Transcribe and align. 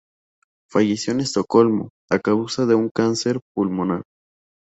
Falleció 0.71 1.13
en 1.13 1.19
Estocolmo, 1.19 1.91
a 2.09 2.17
causa 2.17 2.65
de 2.65 2.73
un 2.73 2.89
cáncer 2.89 3.39
pulmonar. 3.53 4.01